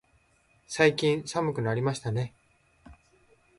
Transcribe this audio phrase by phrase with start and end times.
[0.67, 2.33] 最近寒くなりましたね。